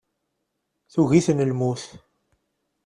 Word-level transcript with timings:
Tugi-ten 0.93 1.45
lmut. 1.49 1.83